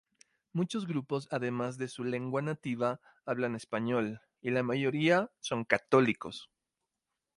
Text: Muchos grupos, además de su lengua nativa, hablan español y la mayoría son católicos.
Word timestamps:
Muchos 0.51 0.87
grupos, 0.87 1.27
además 1.29 1.77
de 1.77 1.87
su 1.87 2.03
lengua 2.03 2.41
nativa, 2.41 2.99
hablan 3.23 3.53
español 3.53 4.19
y 4.41 4.49
la 4.49 4.63
mayoría 4.63 5.29
son 5.41 5.63
católicos. 5.63 6.49